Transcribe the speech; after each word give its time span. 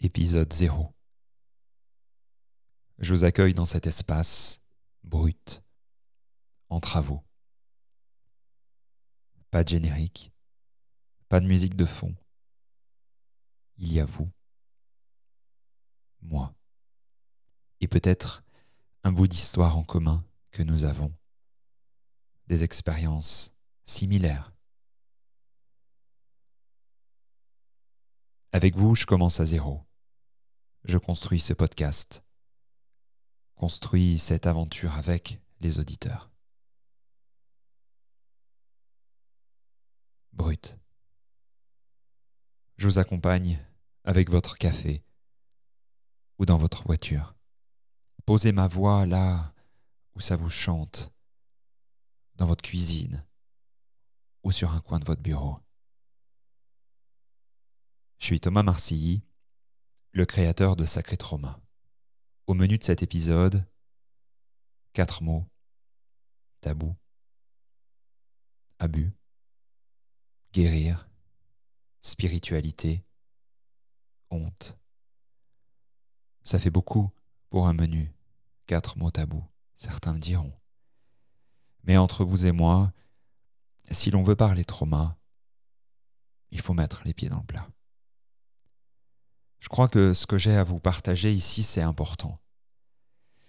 épisode 0.00 0.52
0. 0.52 0.94
Je 2.98 3.12
vous 3.12 3.24
accueille 3.24 3.54
dans 3.54 3.66
cet 3.66 3.86
espace 3.86 4.62
brut, 5.04 5.62
en 6.68 6.80
travaux. 6.80 7.22
Pas 9.50 9.62
de 9.62 9.68
générique, 9.68 10.32
pas 11.28 11.40
de 11.40 11.46
musique 11.46 11.76
de 11.76 11.84
fond. 11.84 12.14
Il 13.76 13.92
y 13.92 14.00
a 14.00 14.04
vous, 14.04 14.30
moi, 16.22 16.54
et 17.80 17.88
peut-être 17.88 18.42
un 19.04 19.12
bout 19.12 19.26
d'histoire 19.26 19.76
en 19.76 19.84
commun 19.84 20.24
que 20.50 20.62
nous 20.62 20.84
avons, 20.84 21.14
des 22.46 22.62
expériences 22.62 23.54
similaires. 23.84 24.52
Avec 28.52 28.76
vous, 28.76 28.94
je 28.94 29.06
commence 29.06 29.40
à 29.40 29.44
zéro 29.44 29.86
je 30.84 30.98
construis 30.98 31.40
ce 31.40 31.52
podcast, 31.52 32.24
construis 33.54 34.18
cette 34.18 34.46
aventure 34.46 34.94
avec 34.94 35.40
les 35.60 35.78
auditeurs. 35.78 36.30
Brut. 40.32 40.78
Je 42.76 42.86
vous 42.86 42.98
accompagne 42.98 43.62
avec 44.04 44.30
votre 44.30 44.56
café 44.56 45.04
ou 46.38 46.46
dans 46.46 46.56
votre 46.56 46.82
voiture. 46.84 47.34
Posez 48.24 48.52
ma 48.52 48.66
voix 48.66 49.04
là 49.04 49.52
où 50.14 50.20
ça 50.20 50.36
vous 50.36 50.48
chante, 50.48 51.12
dans 52.36 52.46
votre 52.46 52.62
cuisine 52.62 53.26
ou 54.42 54.50
sur 54.50 54.72
un 54.72 54.80
coin 54.80 54.98
de 54.98 55.04
votre 55.04 55.20
bureau. 55.20 55.58
Je 58.18 58.26
suis 58.26 58.40
Thomas 58.40 58.62
Marcilly 58.62 59.22
le 60.12 60.26
créateur 60.26 60.76
de 60.76 60.84
Sacré 60.84 61.16
Trauma. 61.16 61.60
Au 62.46 62.54
menu 62.54 62.78
de 62.78 62.84
cet 62.84 63.02
épisode, 63.02 63.64
quatre 64.92 65.22
mots 65.22 65.46
tabou, 66.60 66.96
abus, 68.78 69.12
guérir, 70.52 71.08
spiritualité, 72.00 73.04
honte. 74.30 74.76
Ça 76.44 76.58
fait 76.58 76.70
beaucoup 76.70 77.10
pour 77.48 77.68
un 77.68 77.72
menu, 77.72 78.12
quatre 78.66 78.98
mots 78.98 79.10
tabous, 79.10 79.46
certains 79.76 80.14
me 80.14 80.18
diront. 80.18 80.52
Mais 81.84 81.96
entre 81.96 82.24
vous 82.24 82.46
et 82.46 82.52
moi, 82.52 82.92
si 83.90 84.10
l'on 84.10 84.22
veut 84.22 84.36
parler 84.36 84.64
trauma, 84.64 85.18
il 86.50 86.60
faut 86.60 86.74
mettre 86.74 87.02
les 87.04 87.14
pieds 87.14 87.28
dans 87.28 87.38
le 87.38 87.46
plat. 87.46 87.68
Je 89.60 89.68
crois 89.68 89.88
que 89.88 90.14
ce 90.14 90.26
que 90.26 90.38
j'ai 90.38 90.56
à 90.56 90.64
vous 90.64 90.80
partager 90.80 91.32
ici, 91.32 91.62
c'est 91.62 91.82
important. 91.82 92.38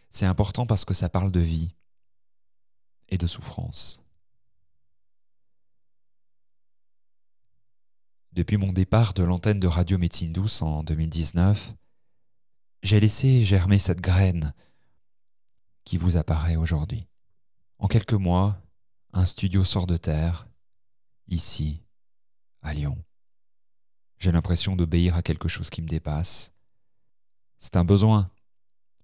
C'est 0.10 0.26
important 0.26 0.66
parce 0.66 0.86
que 0.86 0.94
ça 0.94 1.10
parle 1.10 1.32
de 1.32 1.40
vie 1.40 1.74
et 3.10 3.18
de 3.18 3.28
souffrance. 3.28 4.04
Depuis 8.34 8.58
mon 8.58 8.72
départ 8.72 9.14
de 9.14 9.24
l'antenne 9.24 9.60
de 9.60 9.68
Radio 9.68 9.98
Médecine 9.98 10.32
Douce 10.32 10.62
en 10.62 10.84
2019, 10.84 11.74
j'ai 12.84 13.00
laissé 13.00 13.44
germer 13.44 13.78
cette 13.78 14.02
graine 14.02 14.54
qui 15.84 15.98
vous 15.98 16.18
apparaît 16.18 16.56
aujourd'hui. 16.56 17.08
En 17.78 17.88
quelques 17.88 18.14
mois, 18.14 18.62
un 19.14 19.26
studio 19.26 19.64
sort 19.64 19.88
de 19.88 19.98
terre, 19.98 20.48
ici, 21.28 21.84
à 22.62 22.74
Lyon. 22.74 22.98
J'ai 24.22 24.32
l'impression 24.32 24.76
d'obéir 24.76 25.16
à 25.16 25.24
quelque 25.24 25.48
chose 25.48 25.72
qui 25.72 25.82
me 25.82 25.88
dépasse. 25.88 26.54
C'est 27.58 27.76
un 27.76 27.84
besoin, 27.84 28.30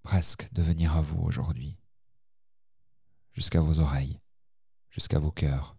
presque, 0.03 0.47
de 0.53 0.61
venir 0.61 0.95
à 0.95 1.01
vous 1.01 1.19
aujourd'hui, 1.23 1.75
jusqu'à 3.33 3.59
vos 3.59 3.79
oreilles, 3.79 4.19
jusqu'à 4.91 5.17
vos 5.17 5.31
cœurs. 5.31 5.75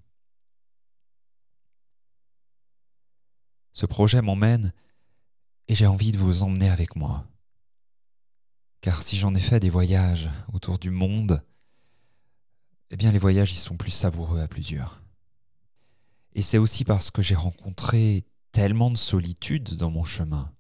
Ce 3.72 3.87
projet 3.87 4.22
m'emmène 4.22 4.72
et 5.69 5.77
j'ai 5.77 5.87
envie 5.87 6.10
de 6.10 6.19
vous 6.19 6.43
emmener 6.43 6.69
avec 6.69 6.97
moi. 6.97 7.25
Car 8.81 9.04
si 9.04 9.16
j'en 9.16 9.37
ai 9.37 9.41
fait 9.41 9.60
des 9.60 9.71
voyages 9.71 10.31
autour 10.53 10.81
du 10.81 10.91
monde, 10.91 11.44
eh 12.91 12.97
bien 12.97 13.12
les 13.12 13.21
voyages 13.21 13.53
y 13.53 13.56
sont 13.56 13.77
plus 13.77 13.93
savoureux 13.93 14.41
à 14.41 14.48
plusieurs. 14.48 15.00
Et 16.32 16.43
c'est 16.43 16.59
aussi 16.59 16.82
parce 16.82 17.12
que 17.12 17.22
j'ai 17.22 17.37
rencontré 17.37 18.27
tellement 18.53 18.91
de 18.91 18.97
solitude 18.97 19.76
dans 19.76 19.91
mon 19.91 20.04
chemin, 20.04 20.54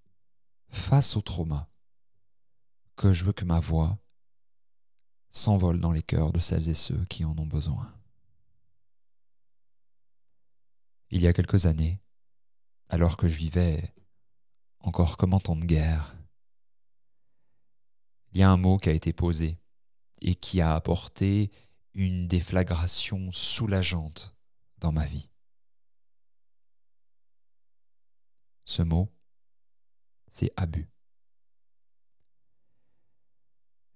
face 0.68 1.16
au 1.16 1.22
trauma, 1.22 1.68
que 2.96 3.12
je 3.12 3.24
veux 3.24 3.32
que 3.32 3.44
ma 3.44 3.60
voix 3.60 3.98
s'envole 5.30 5.80
dans 5.80 5.92
les 5.92 6.02
cœurs 6.02 6.32
de 6.32 6.38
celles 6.38 6.68
et 6.68 6.74
ceux 6.74 7.04
qui 7.06 7.24
en 7.24 7.36
ont 7.38 7.46
besoin. 7.46 7.94
Il 11.10 11.20
y 11.20 11.26
a 11.26 11.32
quelques 11.32 11.66
années, 11.66 12.00
alors 12.88 13.16
que 13.16 13.28
je 13.28 13.38
vivais 13.38 13.94
encore 14.80 15.16
comme 15.16 15.34
en 15.34 15.40
temps 15.40 15.56
de 15.56 15.64
guerre, 15.64 16.16
il 18.32 18.40
y 18.40 18.42
a 18.42 18.50
un 18.50 18.56
mot 18.56 18.76
qui 18.78 18.88
a 18.88 18.92
été 18.92 19.12
posé 19.12 19.58
et 20.20 20.34
qui 20.34 20.60
a 20.60 20.74
apporté 20.74 21.50
une 21.94 22.28
déflagration 22.28 23.32
soulageante 23.32 24.36
dans 24.78 24.92
ma 24.92 25.06
vie. 25.06 25.28
Ce 28.68 28.82
mot, 28.82 29.10
c'est 30.26 30.52
abus. 30.54 30.90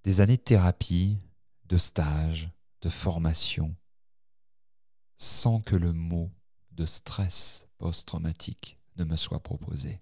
Des 0.02 0.22
années 0.22 0.38
de 0.38 0.42
thérapie, 0.42 1.18
de 1.66 1.76
stage, 1.76 2.50
de 2.80 2.88
formation, 2.88 3.76
sans 5.18 5.60
que 5.60 5.76
le 5.76 5.92
mot 5.92 6.32
de 6.70 6.86
stress 6.86 7.68
post-traumatique 7.76 8.80
ne 8.96 9.04
me 9.04 9.16
soit 9.16 9.42
proposé. 9.42 10.00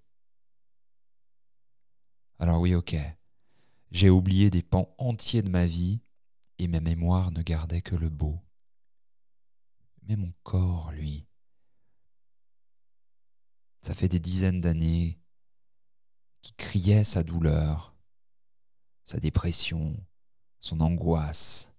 Alors 2.38 2.60
oui, 2.60 2.76
ok, 2.76 2.94
j'ai 3.90 4.08
oublié 4.08 4.50
des 4.50 4.62
pans 4.62 4.94
entiers 4.98 5.42
de 5.42 5.50
ma 5.50 5.66
vie 5.66 6.00
et 6.58 6.68
ma 6.68 6.78
mémoire 6.78 7.32
ne 7.32 7.42
gardait 7.42 7.82
que 7.82 7.96
le 7.96 8.08
beau. 8.08 8.38
Mais 10.04 10.14
mon 10.14 10.32
corps, 10.44 10.92
lui, 10.92 11.26
ça 13.82 13.94
fait 13.94 14.08
des 14.08 14.20
dizaines 14.20 14.60
d'années 14.60 15.18
qui 16.42 16.52
criait 16.52 17.04
sa 17.04 17.22
douleur, 17.22 17.94
sa 19.04 19.18
dépression, 19.18 19.96
son 20.60 20.80
angoisse. 20.80 21.72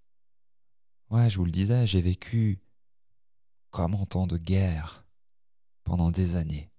Ouais, 1.09 1.29
je 1.29 1.37
vous 1.37 1.45
le 1.45 1.51
disais, 1.51 1.85
j'ai 1.85 2.01
vécu 2.01 2.61
comme 3.69 3.95
en 3.95 4.05
temps 4.05 4.27
de 4.27 4.37
guerre 4.37 5.05
pendant 5.83 6.11
des 6.11 6.35
années, 6.35 6.71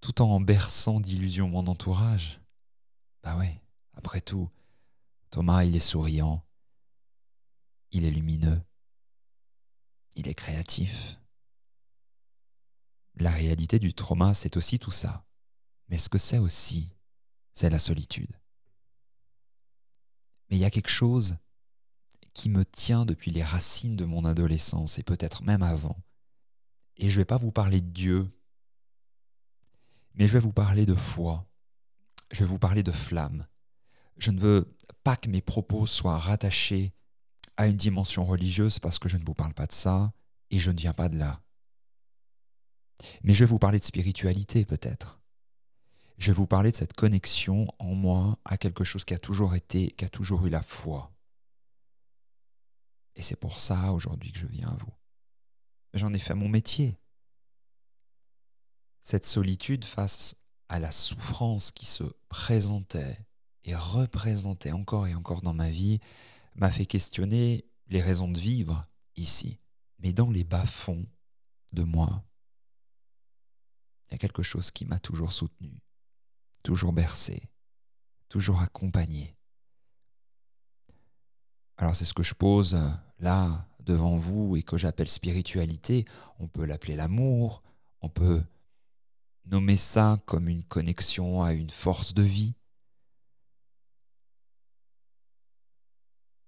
tout 0.00 0.22
en 0.22 0.40
berçant 0.40 1.00
d'illusions 1.00 1.48
mon 1.48 1.66
entourage. 1.66 2.40
Bah 3.22 3.36
ouais, 3.36 3.60
après 3.94 4.20
tout, 4.20 4.50
Thomas, 5.30 5.64
il 5.64 5.76
est 5.76 5.80
souriant, 5.80 6.44
il 7.90 8.04
est 8.04 8.10
lumineux, 8.10 8.62
il 10.14 10.28
est 10.28 10.34
créatif. 10.34 11.21
La 13.16 13.30
réalité 13.30 13.78
du 13.78 13.94
trauma, 13.94 14.34
c'est 14.34 14.56
aussi 14.56 14.78
tout 14.78 14.90
ça. 14.90 15.24
Mais 15.88 15.98
ce 15.98 16.08
que 16.08 16.18
c'est 16.18 16.38
aussi, 16.38 16.90
c'est 17.52 17.70
la 17.70 17.78
solitude? 17.78 18.34
Mais 20.48 20.56
il 20.56 20.60
y 20.60 20.64
a 20.64 20.70
quelque 20.70 20.88
chose 20.88 21.36
qui 22.34 22.48
me 22.48 22.64
tient 22.64 23.04
depuis 23.04 23.30
les 23.30 23.44
racines 23.44 23.96
de 23.96 24.04
mon 24.04 24.24
adolescence 24.24 24.98
et 24.98 25.02
peut-être 25.02 25.42
même 25.42 25.62
avant. 25.62 25.96
Et 26.96 27.10
je 27.10 27.16
ne 27.16 27.20
vais 27.20 27.26
pas 27.26 27.36
vous 27.36 27.52
parler 27.52 27.80
de 27.80 27.90
Dieu, 27.90 28.30
mais 30.14 30.26
je 30.26 30.32
vais 30.32 30.40
vous 30.40 30.52
parler 30.52 30.86
de 30.86 30.94
foi. 30.94 31.46
Je 32.30 32.40
vais 32.40 32.50
vous 32.50 32.58
parler 32.58 32.82
de 32.82 32.92
flamme. 32.92 33.46
Je 34.16 34.30
ne 34.30 34.40
veux 34.40 34.76
pas 35.04 35.16
que 35.16 35.28
mes 35.28 35.42
propos 35.42 35.86
soient 35.86 36.18
rattachés 36.18 36.92
à 37.56 37.66
une 37.66 37.76
dimension 37.76 38.24
religieuse 38.24 38.78
parce 38.78 38.98
que 38.98 39.08
je 39.08 39.16
ne 39.16 39.24
vous 39.24 39.34
parle 39.34 39.54
pas 39.54 39.66
de 39.66 39.72
ça 39.72 40.12
et 40.50 40.58
je 40.58 40.70
ne 40.70 40.78
viens 40.78 40.94
pas 40.94 41.08
de 41.08 41.18
là. 41.18 41.42
Mais 43.22 43.34
je 43.34 43.44
vais 43.44 43.48
vous 43.48 43.58
parler 43.58 43.78
de 43.78 43.84
spiritualité 43.84 44.64
peut-être. 44.64 45.20
Je 46.18 46.30
vais 46.30 46.36
vous 46.36 46.46
parler 46.46 46.70
de 46.70 46.76
cette 46.76 46.92
connexion 46.92 47.66
en 47.78 47.94
moi 47.94 48.38
à 48.44 48.56
quelque 48.56 48.84
chose 48.84 49.04
qui 49.04 49.14
a 49.14 49.18
toujours 49.18 49.54
été, 49.54 49.90
qui 49.92 50.04
a 50.04 50.08
toujours 50.08 50.46
eu 50.46 50.50
la 50.50 50.62
foi. 50.62 51.12
Et 53.16 53.22
c'est 53.22 53.36
pour 53.36 53.60
ça 53.60 53.92
aujourd'hui 53.92 54.32
que 54.32 54.38
je 54.38 54.46
viens 54.46 54.68
à 54.68 54.76
vous. 54.76 54.92
J'en 55.94 56.12
ai 56.12 56.18
fait 56.18 56.34
mon 56.34 56.48
métier. 56.48 56.96
Cette 59.00 59.26
solitude 59.26 59.84
face 59.84 60.36
à 60.68 60.78
la 60.78 60.92
souffrance 60.92 61.72
qui 61.72 61.86
se 61.86 62.04
présentait 62.28 63.18
et 63.64 63.74
représentait 63.74 64.72
encore 64.72 65.06
et 65.06 65.14
encore 65.14 65.42
dans 65.42 65.54
ma 65.54 65.70
vie 65.70 66.00
m'a 66.54 66.70
fait 66.70 66.86
questionner 66.86 67.66
les 67.88 68.00
raisons 68.00 68.28
de 68.28 68.38
vivre 68.38 68.86
ici. 69.16 69.58
Mais 69.98 70.12
dans 70.12 70.30
les 70.30 70.44
bas-fonds 70.44 71.06
de 71.72 71.82
moi, 71.82 72.24
il 74.12 74.16
y 74.16 74.16
a 74.16 74.18
quelque 74.18 74.42
chose 74.42 74.70
qui 74.70 74.84
m'a 74.84 74.98
toujours 74.98 75.32
soutenu. 75.32 75.80
toujours 76.62 76.92
bercé, 76.92 77.50
toujours 78.28 78.60
accompagné. 78.60 79.34
Alors 81.78 81.96
c'est 81.96 82.04
ce 82.04 82.12
que 82.12 82.22
je 82.22 82.34
pose 82.34 82.74
euh, 82.74 82.90
là 83.18 83.66
devant 83.80 84.18
vous 84.18 84.54
et 84.54 84.62
que 84.62 84.76
j'appelle 84.76 85.08
spiritualité. 85.08 86.04
On 86.38 86.46
peut 86.46 86.66
l'appeler 86.66 86.94
l'amour, 86.94 87.62
on 88.02 88.10
peut 88.10 88.44
nommer 89.46 89.78
ça 89.78 90.20
comme 90.26 90.46
une 90.46 90.62
connexion 90.62 91.42
à 91.42 91.54
une 91.54 91.70
force 91.70 92.12
de 92.12 92.22
vie. 92.22 92.54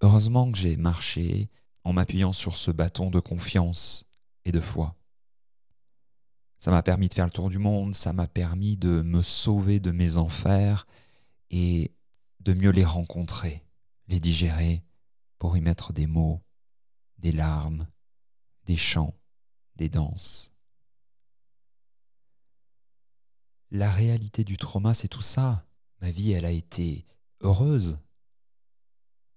Heureusement 0.02 0.52
que 0.52 0.58
j'ai 0.58 0.76
marché 0.76 1.48
en 1.82 1.94
m'appuyant 1.94 2.34
sur 2.34 2.58
ce 2.58 2.70
bâton 2.70 3.10
de 3.10 3.20
confiance 3.20 4.04
et 4.44 4.52
de 4.52 4.60
foi. 4.60 4.94
Ça 6.64 6.70
m'a 6.70 6.82
permis 6.82 7.10
de 7.10 7.14
faire 7.14 7.26
le 7.26 7.30
tour 7.30 7.50
du 7.50 7.58
monde, 7.58 7.94
ça 7.94 8.14
m'a 8.14 8.26
permis 8.26 8.78
de 8.78 9.02
me 9.02 9.20
sauver 9.20 9.80
de 9.80 9.90
mes 9.90 10.16
enfers 10.16 10.86
et 11.50 11.94
de 12.40 12.54
mieux 12.54 12.70
les 12.70 12.86
rencontrer, 12.86 13.66
les 14.08 14.18
digérer, 14.18 14.82
pour 15.38 15.58
y 15.58 15.60
mettre 15.60 15.92
des 15.92 16.06
mots, 16.06 16.42
des 17.18 17.32
larmes, 17.32 17.86
des 18.64 18.78
chants, 18.78 19.14
des 19.76 19.90
danses. 19.90 20.52
La 23.70 23.90
réalité 23.90 24.42
du 24.42 24.56
trauma, 24.56 24.94
c'est 24.94 25.08
tout 25.08 25.20
ça. 25.20 25.66
Ma 26.00 26.10
vie, 26.10 26.32
elle 26.32 26.46
a 26.46 26.50
été 26.50 27.04
heureuse 27.42 28.00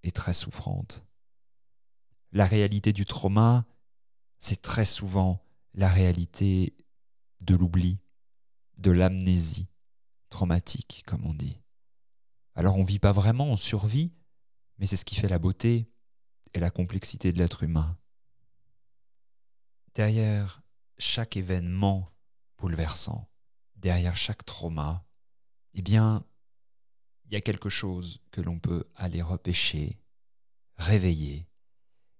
et 0.04 0.12
très 0.12 0.32
souffrante. 0.32 1.06
La 2.32 2.46
réalité 2.46 2.94
du 2.94 3.04
trauma, 3.04 3.66
c'est 4.40 4.62
très 4.62 4.86
souvent 4.86 5.44
la 5.74 5.90
réalité 5.90 6.74
de 7.42 7.56
l'oubli, 7.56 8.00
de 8.78 8.92
l'amnésie 8.92 9.68
traumatique, 10.30 11.04
comme 11.08 11.26
on 11.26 11.34
dit. 11.34 11.60
Alors 12.56 12.76
on 12.76 12.82
ne 12.82 12.88
vit 12.88 13.00
pas 13.00 13.12
vraiment, 13.12 13.46
on 13.46 13.56
survit, 13.56 14.14
mais 14.78 14.88
c'est 14.88 14.98
ce 14.98 15.06
qui 15.06 15.16
fait 15.16 15.28
la 15.28 15.40
beauté 15.40 15.90
et 16.54 16.60
la 16.60 16.70
complexité 16.70 17.32
de 17.32 17.38
l'être 17.38 17.64
humain. 17.64 17.98
Derrière 19.94 20.62
chaque 20.98 21.38
événement 21.38 22.12
bouleversant, 22.58 23.30
derrière 23.76 24.16
chaque 24.16 24.46
trauma, 24.46 25.06
eh 25.74 25.82
bien, 25.82 26.26
il 27.26 27.34
y 27.34 27.36
a 27.36 27.42
quelque 27.42 27.70
chose 27.70 28.22
que 28.32 28.42
l'on 28.42 28.60
peut 28.60 28.90
aller 28.96 29.22
repêcher, 29.22 30.00
réveiller. 30.76 31.48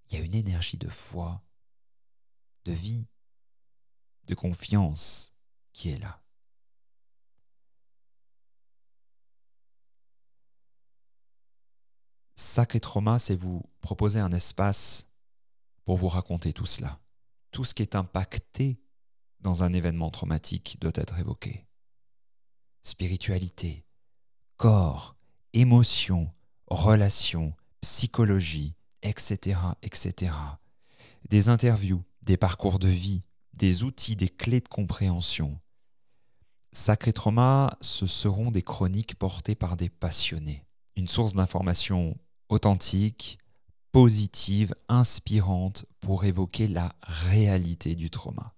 Il 0.10 0.18
y 0.18 0.22
a 0.22 0.26
une 0.26 0.36
énergie 0.36 0.78
de 0.78 0.90
foi, 0.90 1.44
de 2.66 2.72
vie, 2.72 3.08
de 4.28 4.36
confiance 4.36 5.32
qui 5.74 5.90
est 5.90 5.98
là. 5.98 6.22
Sacré 12.36 12.80
Trauma, 12.80 13.18
c'est 13.18 13.36
vous 13.36 13.64
proposer 13.82 14.20
un 14.20 14.32
espace 14.32 15.08
pour 15.86 15.98
vous 15.98 16.08
raconter 16.08 16.54
tout 16.54 16.66
cela. 16.66 17.00
Tout 17.52 17.66
ce 17.66 17.74
qui 17.74 17.82
est 17.82 17.96
impacté 17.96 18.80
dans 19.40 19.64
un 19.64 19.74
événement 19.74 20.12
traumatique 20.12 20.78
doit 20.80 20.92
être 20.96 21.18
évoqué. 21.18 21.68
Spiritualité, 22.84 23.86
corps, 24.58 25.16
émotion, 25.54 26.32
relations, 26.68 27.54
psychologie, 27.82 28.76
etc., 29.02 29.60
etc. 29.82 30.34
Des 31.30 31.50
interviews, 31.50 32.04
des 32.22 32.38
parcours 32.38 32.80
de 32.80 32.90
vie, 32.90 33.24
des 33.58 33.84
outils, 33.84 34.16
des 34.16 34.30
clés 34.30 34.62
de 34.62 34.68
compréhension. 34.68 35.60
Sacré 36.72 37.12
Trauma, 37.12 37.76
ce 37.82 38.06
seront 38.06 38.52
des 38.52 38.62
chroniques 38.62 39.16
portées 39.16 39.56
par 39.56 39.78
des 39.78 39.90
passionnés. 39.90 40.66
Une 40.96 41.08
source 41.08 41.34
d'information 41.34 42.18
authentique, 42.50 43.40
positive, 43.92 44.76
inspirante 44.88 45.86
pour 46.00 46.24
évoquer 46.24 46.68
la 46.68 46.96
réalité 47.02 47.96
du 47.96 48.10
trauma. 48.10 48.54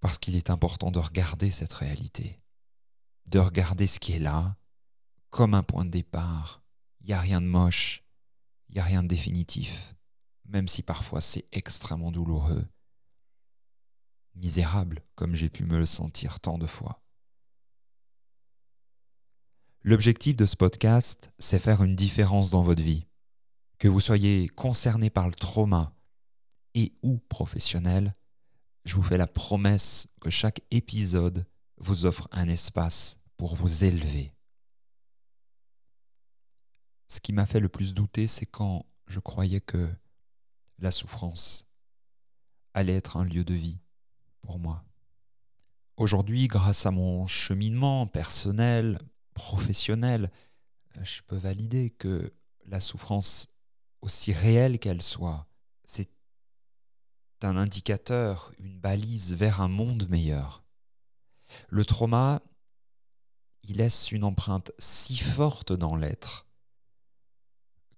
Parce 0.00 0.18
qu'il 0.18 0.34
est 0.34 0.50
important 0.50 0.90
de 0.90 0.98
regarder 0.98 1.50
cette 1.50 1.74
réalité, 1.74 2.38
de 3.26 3.38
regarder 3.38 3.86
ce 3.86 4.00
qui 4.00 4.12
est 4.12 4.18
là 4.18 4.56
comme 5.30 5.54
un 5.54 5.62
point 5.62 5.84
de 5.84 5.90
départ. 5.90 6.62
Il 7.00 7.08
n'y 7.08 7.12
a 7.12 7.20
rien 7.20 7.40
de 7.40 7.46
moche, 7.46 8.02
il 8.72 8.76
n'y 8.76 8.80
a 8.80 8.84
rien 8.84 9.02
de 9.02 9.08
définitif, 9.08 9.94
même 10.46 10.66
si 10.66 10.82
parfois 10.82 11.20
c'est 11.20 11.44
extrêmement 11.52 12.10
douloureux, 12.10 12.66
misérable 14.34 15.04
comme 15.14 15.34
j'ai 15.34 15.50
pu 15.50 15.64
me 15.64 15.78
le 15.78 15.84
sentir 15.84 16.40
tant 16.40 16.56
de 16.56 16.66
fois. 16.66 17.02
L'objectif 19.82 20.36
de 20.36 20.46
ce 20.46 20.56
podcast, 20.56 21.30
c'est 21.38 21.58
faire 21.58 21.82
une 21.82 21.94
différence 21.94 22.48
dans 22.50 22.62
votre 22.62 22.82
vie. 22.82 23.06
Que 23.78 23.88
vous 23.88 24.00
soyez 24.00 24.48
concerné 24.48 25.10
par 25.10 25.28
le 25.28 25.34
trauma 25.34 25.94
et 26.74 26.94
ou 27.02 27.18
professionnel, 27.28 28.14
je 28.86 28.96
vous 28.96 29.02
fais 29.02 29.18
la 29.18 29.26
promesse 29.26 30.06
que 30.22 30.30
chaque 30.30 30.62
épisode 30.70 31.46
vous 31.76 32.06
offre 32.06 32.26
un 32.32 32.48
espace 32.48 33.18
pour 33.36 33.54
vous 33.54 33.84
élever. 33.84 34.32
Ce 37.12 37.20
qui 37.20 37.34
m'a 37.34 37.44
fait 37.44 37.60
le 37.60 37.68
plus 37.68 37.92
douter, 37.92 38.26
c'est 38.26 38.46
quand 38.46 38.86
je 39.06 39.20
croyais 39.20 39.60
que 39.60 39.86
la 40.78 40.90
souffrance 40.90 41.66
allait 42.72 42.96
être 42.96 43.18
un 43.18 43.24
lieu 43.26 43.44
de 43.44 43.52
vie 43.52 43.76
pour 44.40 44.58
moi. 44.58 44.82
Aujourd'hui, 45.98 46.48
grâce 46.48 46.86
à 46.86 46.90
mon 46.90 47.26
cheminement 47.26 48.06
personnel, 48.06 48.98
professionnel, 49.34 50.30
euh, 50.96 51.04
je 51.04 51.20
peux 51.26 51.36
valider 51.36 51.90
que 51.90 52.32
la 52.64 52.80
souffrance, 52.80 53.46
aussi 54.00 54.32
réelle 54.32 54.78
qu'elle 54.78 55.02
soit, 55.02 55.46
c'est 55.84 56.08
un 57.42 57.58
indicateur, 57.58 58.54
une 58.58 58.80
balise 58.80 59.34
vers 59.34 59.60
un 59.60 59.68
monde 59.68 60.08
meilleur. 60.08 60.64
Le 61.68 61.84
trauma, 61.84 62.40
il 63.64 63.76
laisse 63.76 64.12
une 64.12 64.24
empreinte 64.24 64.72
si 64.78 65.18
forte 65.18 65.74
dans 65.74 65.94
l'être 65.94 66.46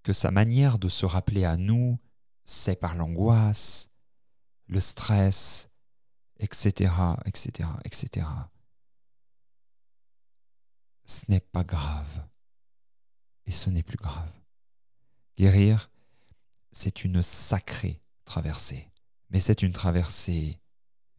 que 0.05 0.12
sa 0.12 0.31
manière 0.31 0.79
de 0.79 0.89
se 0.89 1.06
rappeler 1.06 1.45
à 1.45 1.56
nous, 1.56 1.99
c'est 2.45 2.77
par 2.77 2.95
l'angoisse, 2.95 3.91
le 4.69 4.81
stress, 4.81 5.69
etc., 6.39 6.93
etc., 7.27 7.69
etc 7.85 8.27
ce 11.06 11.25
n'est 11.29 11.41
pas 11.41 11.65
grave. 11.65 12.29
Et 13.46 13.51
ce 13.51 13.70
n'est 13.70 13.82
plus 13.82 13.99
grave. 13.99 14.32
Guérir, 15.37 15.91
c'est 16.73 17.05
une 17.05 17.23
sacrée 17.23 18.01
traversée. 18.25 18.91
Mais 19.31 19.41
c'est 19.41 19.63
une 19.63 19.73
traversée 19.73 20.61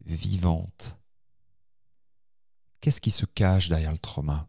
vivante. 0.04 0.98
Qu'est-ce 2.80 3.00
qui 3.00 3.10
se 3.10 3.26
cache 3.26 3.68
derrière 3.68 3.92
le 3.92 3.98
trauma? 3.98 4.48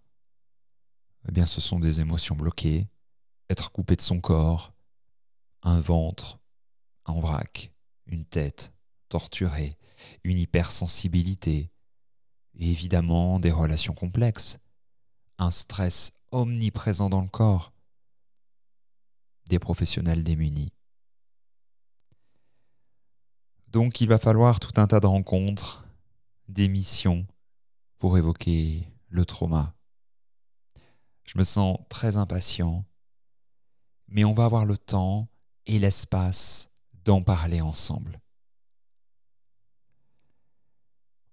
Eh 1.28 1.32
bien, 1.32 1.46
ce 1.46 1.62
sont 1.62 1.80
des 1.80 2.02
émotions 2.02 2.36
bloquées, 2.36 2.88
être 3.50 3.72
coupé 3.72 3.96
de 3.96 4.02
son 4.02 4.20
corps, 4.20 4.74
un 5.64 5.80
ventre 5.80 6.40
en 7.06 7.20
vrac, 7.20 7.72
une 8.06 8.26
tête 8.26 8.74
torturée, 9.10 9.78
une 10.24 10.38
hypersensibilité, 10.38 11.72
et 12.56 12.70
évidemment 12.70 13.40
des 13.40 13.52
relations 13.52 13.94
complexes, 13.94 14.58
un 15.38 15.52
stress 15.52 16.12
omniprésent 16.32 17.10
dans 17.10 17.22
le 17.22 17.30
corps, 17.30 17.74
des 19.48 19.60
professionnels 19.60 20.24
démunis. 20.24 20.74
Donc 23.68 24.02
il 24.02 24.08
va 24.08 24.18
falloir 24.18 24.60
tout 24.60 24.80
un 24.80 24.88
tas 24.88 25.00
de 25.00 25.08
rencontres, 25.08 25.86
d'émissions 26.48 27.28
pour 28.00 28.18
évoquer 28.18 28.88
le 29.10 29.26
trauma. 29.26 29.76
Je 31.24 31.38
me 31.38 31.44
sens 31.44 31.78
très 31.90 32.18
impatient, 32.18 32.86
mais 34.08 34.24
on 34.24 34.34
va 34.34 34.46
avoir 34.46 34.66
le 34.66 34.78
temps 34.78 35.28
et 35.66 35.80
l'espace 35.80 36.70
d'en 37.06 37.22
parler 37.22 37.62
ensemble. 37.62 38.20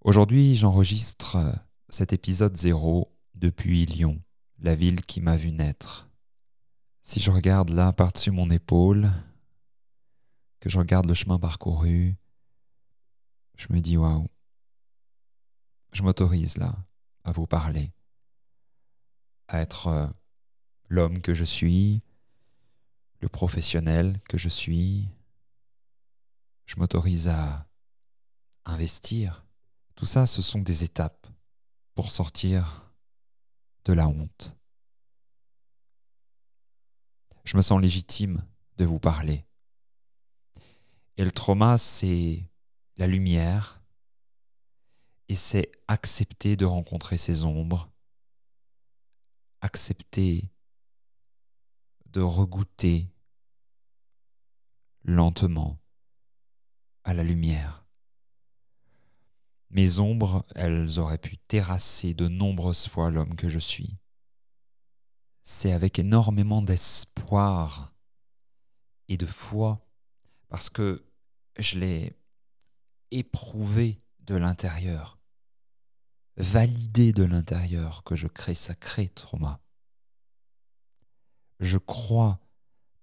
Aujourd'hui, 0.01 0.55
j'enregistre 0.55 1.37
cet 1.89 2.13
épisode 2.13 2.55
zéro 2.55 3.11
depuis 3.33 3.85
Lyon, 3.85 4.21
la 4.59 4.75
ville 4.75 5.03
qui 5.03 5.19
m'a 5.19 5.35
vu 5.35 5.51
naître. 5.51 6.09
Si 7.01 7.19
je 7.19 7.31
regarde 7.31 7.69
là 7.69 7.93
par-dessus 7.93 8.31
mon 8.31 8.49
épaule, 8.49 9.11
que 10.59 10.69
je 10.69 10.77
regarde 10.77 11.05
le 11.05 11.13
chemin 11.13 11.39
parcouru, 11.39 12.15
je 13.55 13.67
me 13.69 13.79
dis 13.79 13.97
waouh, 13.97 14.27
je 15.91 16.03
m'autorise 16.03 16.57
là 16.57 16.75
à 17.23 17.31
vous 17.31 17.47
parler, 17.47 17.93
à 19.47 19.61
être 19.61 19.87
euh, 19.87 20.07
l'homme 20.89 21.21
que 21.21 21.33
je 21.33 21.43
suis, 21.43 22.03
le 23.19 23.29
professionnel 23.29 24.19
que 24.29 24.37
je 24.37 24.49
suis. 24.49 25.07
Je 26.65 26.75
m'autorise 26.77 27.27
à 27.27 27.67
investir 28.65 29.45
Tout 29.95 30.05
ça, 30.05 30.25
ce 30.25 30.41
sont 30.41 30.59
des 30.59 30.83
étapes 30.83 31.27
pour 31.93 32.11
sortir 32.11 32.91
de 33.85 33.93
la 33.93 34.07
honte. 34.07 34.57
Je 37.45 37.55
me 37.55 37.61
sens 37.61 37.81
légitime 37.81 38.43
de 38.77 38.85
vous 38.85 38.99
parler. 38.99 39.45
Et 41.17 41.23
le 41.23 41.31
trauma, 41.31 41.77
c'est 41.77 42.43
la 42.97 43.07
lumière, 43.07 43.81
et 45.29 45.35
c'est 45.35 45.71
accepter 45.87 46.55
de 46.55 46.65
rencontrer 46.65 47.17
ses 47.17 47.45
ombres, 47.45 47.89
accepter 49.61 50.51
de 52.15 52.21
regoûter 52.21 53.13
lentement 55.03 55.81
à 57.03 57.13
la 57.13 57.23
lumière. 57.23 57.85
Mes 59.69 59.99
ombres, 59.99 60.45
elles 60.55 60.97
auraient 60.97 61.17
pu 61.17 61.37
terrasser 61.37 62.13
de 62.13 62.29
nombreuses 62.29 62.87
fois 62.87 63.11
l'homme 63.11 63.35
que 63.35 63.49
je 63.49 63.59
suis. 63.59 63.97
C'est 65.43 65.73
avec 65.73 65.99
énormément 65.99 66.61
d'espoir 66.61 67.93
et 69.09 69.17
de 69.17 69.25
foi, 69.25 69.85
parce 70.47 70.69
que 70.69 71.05
je 71.59 71.79
l'ai 71.79 72.17
éprouvé 73.11 74.01
de 74.21 74.35
l'intérieur, 74.35 75.19
validé 76.37 77.11
de 77.11 77.23
l'intérieur 77.23 78.05
que 78.05 78.15
je 78.15 78.27
crée 78.27 78.55
sacré 78.55 79.09
trauma. 79.09 79.64
Je 81.59 81.77
crois 81.77 82.39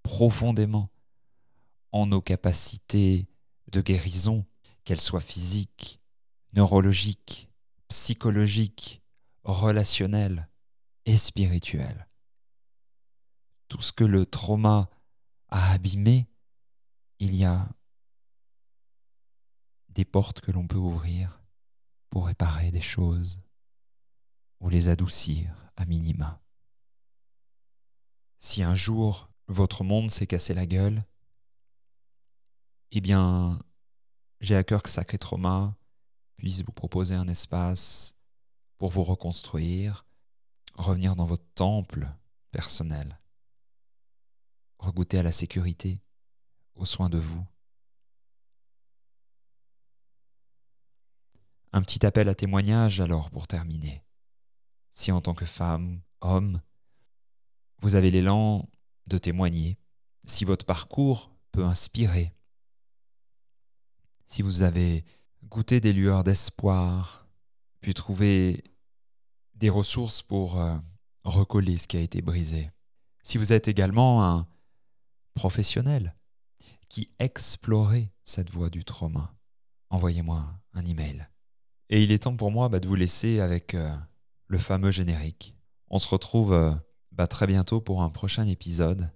profondément 0.02 0.90
en 1.92 2.06
nos 2.06 2.20
capacités 2.20 3.28
de 3.68 3.80
guérison, 3.80 4.44
qu'elles 4.84 5.00
soient 5.00 5.20
physiques, 5.20 6.00
neurologiques, 6.52 7.48
psychologiques, 7.88 9.02
relationnelles 9.44 10.48
et 11.06 11.16
spirituelles. 11.16 12.08
Tout 13.68 13.80
ce 13.80 13.92
que 13.92 14.04
le 14.04 14.26
trauma 14.26 14.90
a 15.48 15.72
abîmé, 15.72 16.28
il 17.18 17.34
y 17.34 17.44
a 17.44 17.68
des 19.88 20.04
portes 20.04 20.40
que 20.40 20.50
l'on 20.50 20.66
peut 20.66 20.76
ouvrir 20.76 21.42
pour 22.10 22.26
réparer 22.26 22.70
des 22.70 22.80
choses 22.80 23.42
ou 24.60 24.68
les 24.68 24.88
adoucir 24.88 25.54
à 25.76 25.84
minima. 25.84 26.41
Si 28.44 28.64
un 28.64 28.74
jour 28.74 29.30
votre 29.46 29.84
monde 29.84 30.10
s'est 30.10 30.26
cassé 30.26 30.52
la 30.52 30.66
gueule, 30.66 31.04
eh 32.90 33.00
bien, 33.00 33.62
j'ai 34.40 34.56
à 34.56 34.64
cœur 34.64 34.82
que 34.82 34.90
Sacré 34.90 35.16
Trauma 35.16 35.76
puisse 36.38 36.64
vous 36.64 36.72
proposer 36.72 37.14
un 37.14 37.28
espace 37.28 38.16
pour 38.78 38.90
vous 38.90 39.04
reconstruire, 39.04 40.04
revenir 40.74 41.14
dans 41.14 41.24
votre 41.24 41.46
temple 41.54 42.12
personnel, 42.50 43.20
regoûter 44.80 45.20
à 45.20 45.22
la 45.22 45.32
sécurité, 45.32 46.00
aux 46.74 46.84
soins 46.84 47.10
de 47.10 47.18
vous. 47.18 47.46
Un 51.70 51.80
petit 51.82 52.04
appel 52.04 52.28
à 52.28 52.34
témoignage 52.34 53.00
alors 53.00 53.30
pour 53.30 53.46
terminer. 53.46 54.02
Si 54.90 55.12
en 55.12 55.20
tant 55.20 55.34
que 55.34 55.46
femme, 55.46 56.02
homme, 56.20 56.60
vous 57.82 57.96
avez 57.96 58.10
l'élan 58.10 58.68
de 59.08 59.18
témoigner, 59.18 59.76
si 60.24 60.44
votre 60.44 60.64
parcours 60.64 61.30
peut 61.50 61.64
inspirer, 61.64 62.32
si 64.24 64.40
vous 64.40 64.62
avez 64.62 65.04
goûté 65.44 65.80
des 65.80 65.92
lueurs 65.92 66.24
d'espoir, 66.24 67.26
puis 67.80 67.92
trouvé 67.92 68.62
des 69.56 69.68
ressources 69.68 70.22
pour 70.22 70.60
euh, 70.60 70.76
recoller 71.24 71.76
ce 71.76 71.88
qui 71.88 71.96
a 71.96 72.00
été 72.00 72.22
brisé, 72.22 72.70
si 73.22 73.36
vous 73.36 73.52
êtes 73.52 73.68
également 73.68 74.24
un 74.24 74.46
professionnel 75.34 76.14
qui 76.88 77.10
explorait 77.18 78.12
cette 78.22 78.50
voie 78.50 78.70
du 78.70 78.84
trauma, 78.84 79.34
envoyez-moi 79.90 80.44
un 80.74 80.84
email. 80.84 81.26
Et 81.88 82.02
il 82.02 82.12
est 82.12 82.22
temps 82.22 82.36
pour 82.36 82.50
moi 82.52 82.68
bah, 82.68 82.80
de 82.80 82.86
vous 82.86 82.94
laisser 82.94 83.40
avec 83.40 83.74
euh, 83.74 83.94
le 84.46 84.58
fameux 84.58 84.90
générique. 84.90 85.54
On 85.90 85.98
se 85.98 86.08
retrouve 86.08 86.52
euh, 86.52 86.72
bah, 87.12 87.26
très 87.26 87.46
bientôt 87.46 87.80
pour 87.80 88.02
un 88.02 88.10
prochain 88.10 88.46
épisode. 88.46 89.10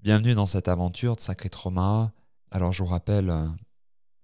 Bienvenue 0.00 0.34
dans 0.34 0.46
cette 0.46 0.68
aventure 0.68 1.16
de 1.16 1.20
Sacré 1.20 1.48
Trauma 1.48 2.12
alors 2.54 2.70
je 2.70 2.84
vous 2.84 2.88
rappelle 2.88 3.30
euh, 3.30 3.48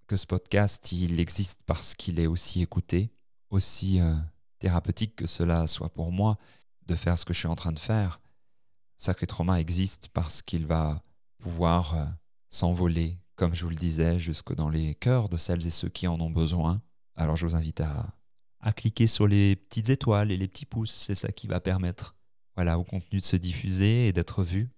que 0.07 0.17
ce 0.17 0.25
podcast, 0.25 0.93
il 0.93 1.19
existe 1.19 1.65
parce 1.67 1.97
qu'il 1.97 2.21
est 2.21 2.29
aussi 2.29 2.63
écouté, 2.63 3.11
aussi 3.51 4.01
euh, 4.01 4.15
thérapeutique 4.61 5.17
que 5.17 5.27
cela 5.27 5.67
soit 5.67 5.89
pour 5.89 6.13
moi 6.13 6.39
de 6.87 6.95
faire 6.95 7.19
ce 7.19 7.25
que 7.25 7.35
je 7.35 7.41
suis 7.41 7.49
en 7.49 7.57
train 7.57 7.73
de 7.73 7.81
faire. 7.81 8.21
Sacré 8.97 9.27
Trauma 9.27 9.59
existe 9.59 10.11
parce 10.15 10.43
qu'il 10.43 10.65
va 10.65 11.03
pouvoir 11.39 11.97
euh, 11.97 12.05
s'envoler, 12.51 13.19
comme 13.35 13.53
je 13.53 13.65
vous 13.65 13.71
le 13.71 13.75
disais, 13.75 14.21
jusque 14.21 14.55
dans 14.55 14.69
les 14.69 14.95
cœurs 14.95 15.29
de 15.29 15.37
celles 15.37 15.67
et 15.67 15.71
ceux 15.71 15.89
qui 15.89 16.07
en 16.07 16.21
ont 16.21 16.31
besoin. 16.31 16.81
Alors 17.17 17.35
je 17.35 17.49
vous 17.49 17.57
invite 17.57 17.81
à, 17.81 18.15
à 18.61 18.73
cliquer 18.73 19.07
sur 19.07 19.27
les 19.27 19.57
petites 19.57 19.91
étoiles 19.91 20.31
et 20.31 20.37
les 20.37 20.49
petits 20.49 20.67
pouces, 20.67 20.95
c'est 20.95 21.15
ça 21.15 21.33
qui 21.33 21.47
va 21.47 21.61
permettre 21.61 22.15
voilà, 22.57 22.79
au 22.79 22.85
contenu 22.85 23.21
de 23.21 23.25
se 23.25 23.37
diffuser 23.37 24.09
et 24.09 24.13
d'être 24.13 24.45
vu. 24.45 24.71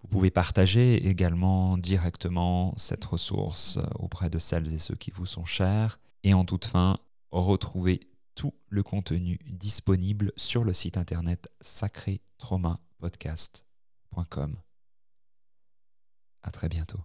Vous 0.00 0.08
pouvez 0.08 0.30
partager 0.30 1.06
également 1.06 1.76
directement 1.78 2.74
cette 2.76 3.04
ressource 3.04 3.78
auprès 3.96 4.30
de 4.30 4.38
celles 4.38 4.72
et 4.74 4.78
ceux 4.78 4.96
qui 4.96 5.10
vous 5.10 5.26
sont 5.26 5.44
chers. 5.44 6.00
Et 6.24 6.34
en 6.34 6.44
toute 6.44 6.64
fin, 6.64 6.98
retrouvez 7.30 8.00
tout 8.34 8.54
le 8.68 8.82
contenu 8.82 9.38
disponible 9.46 10.32
sur 10.36 10.64
le 10.64 10.72
site 10.72 10.96
internet 10.96 11.48
sacré-trauma-podcast.com. 11.60 14.56
À 16.42 16.50
très 16.50 16.68
bientôt. 16.68 16.98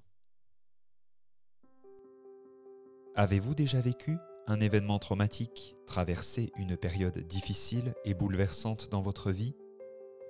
Avez-vous 3.16 3.54
déjà 3.54 3.80
vécu 3.82 4.18
un 4.48 4.60
événement 4.60 5.00
traumatique, 5.00 5.76
traversé 5.86 6.52
une 6.58 6.78
période 6.78 7.20
difficile 7.20 7.94
et 8.06 8.14
bouleversante 8.14 8.90
dans 8.90 9.02
votre 9.02 9.32
vie 9.32 9.54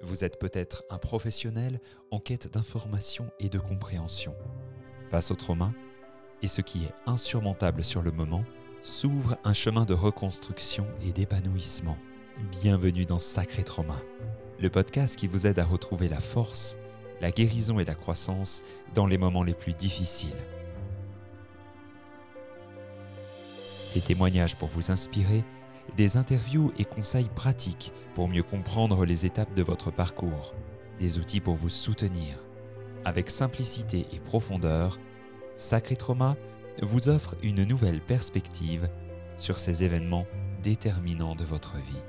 vous 0.02 0.24
êtes 0.24 0.40
peut-être 0.40 0.84
un 0.90 0.98
professionnel 0.98 1.80
en 2.12 2.20
quête 2.20 2.52
d'information 2.54 3.32
et 3.40 3.50
de 3.50 3.60
compréhension. 3.60 4.36
Face 5.10 5.32
au 5.32 5.36
trauma, 5.36 5.74
et 6.44 6.48
ce 6.48 6.62
qui 6.62 6.84
est 6.84 6.94
insurmontable 7.08 7.84
sur 7.84 8.04
le 8.04 8.12
moment, 8.12 8.44
s'ouvre 8.84 9.38
un 9.44 9.54
chemin 9.54 9.86
de 9.86 9.96
reconstruction 9.96 10.86
et 11.02 11.12
d'épanouissement. 11.12 11.98
Bienvenue 12.52 13.06
dans 13.06 13.18
Sacré 13.18 13.64
Trauma, 13.64 13.98
le 14.60 14.70
podcast 14.70 15.16
qui 15.16 15.28
vous 15.28 15.48
aide 15.48 15.58
à 15.58 15.66
retrouver 15.66 16.08
la 16.08 16.20
force, 16.20 16.78
la 17.20 17.32
guérison 17.32 17.80
et 17.80 17.86
la 17.86 17.96
croissance 17.96 18.64
dans 18.94 19.08
les 19.08 19.18
moments 19.18 19.44
les 19.44 19.56
plus 19.56 19.74
difficiles. 19.74 20.38
Des 23.94 24.02
témoignages 24.02 24.56
pour 24.56 24.70
vous 24.70 24.92
inspirer 24.92 25.44
des 25.96 26.18
interviews 26.18 26.72
et 26.78 26.86
conseils 26.86 27.30
pratiques 27.34 27.94
pour 28.14 28.28
mieux 28.28 28.44
comprendre 28.44 29.06
les 29.06 29.26
étapes 29.26 29.54
de 29.54 29.64
votre 29.64 29.92
parcours, 29.92 30.54
des 31.00 31.18
outils 31.18 31.40
pour 31.40 31.56
vous 31.56 31.70
soutenir. 31.70 32.40
Avec 33.06 33.30
simplicité 33.30 34.06
et 34.12 34.20
profondeur, 34.20 35.00
Sacré 35.56 35.96
Trauma 35.96 36.36
vous 36.82 37.10
offre 37.10 37.36
une 37.42 37.64
nouvelle 37.64 38.02
perspective 38.02 38.90
sur 39.38 39.60
ces 39.60 39.84
événements 39.84 40.28
déterminants 40.62 41.36
de 41.36 41.46
votre 41.46 41.78
vie. 41.78 42.04